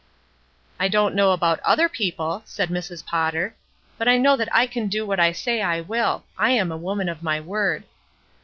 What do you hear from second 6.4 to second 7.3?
am a woman of